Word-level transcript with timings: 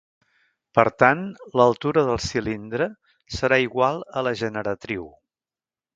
Per 0.79 0.85
tant 1.01 1.19
l'altura 1.61 2.03
del 2.09 2.19
cilindre 2.29 2.87
serà 3.37 3.61
igual 3.69 4.03
a 4.19 4.25
la 4.29 4.37
generatriu. 4.45 5.07